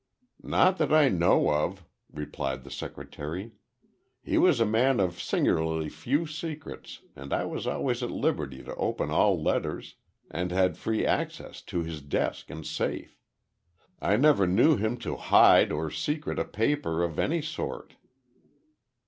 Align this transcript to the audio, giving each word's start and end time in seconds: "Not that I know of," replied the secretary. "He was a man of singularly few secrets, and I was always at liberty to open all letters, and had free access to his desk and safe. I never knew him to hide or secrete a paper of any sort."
"Not 0.41 0.77
that 0.79 0.91
I 0.91 1.09
know 1.09 1.51
of," 1.51 1.85
replied 2.11 2.63
the 2.63 2.71
secretary. 2.71 3.51
"He 4.23 4.39
was 4.39 4.59
a 4.59 4.65
man 4.65 4.99
of 4.99 5.21
singularly 5.21 5.89
few 5.89 6.25
secrets, 6.25 7.01
and 7.15 7.31
I 7.31 7.45
was 7.45 7.67
always 7.67 8.01
at 8.01 8.09
liberty 8.09 8.63
to 8.63 8.73
open 8.77 9.11
all 9.11 9.39
letters, 9.39 9.97
and 10.31 10.49
had 10.51 10.75
free 10.75 11.05
access 11.05 11.61
to 11.69 11.83
his 11.83 12.01
desk 12.01 12.49
and 12.49 12.65
safe. 12.65 13.19
I 14.01 14.15
never 14.17 14.47
knew 14.47 14.75
him 14.75 14.97
to 15.05 15.17
hide 15.17 15.71
or 15.71 15.91
secrete 15.91 16.39
a 16.39 16.45
paper 16.45 17.03
of 17.03 17.19
any 17.19 17.43
sort." 17.43 17.93